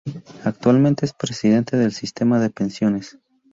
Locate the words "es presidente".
1.05-1.77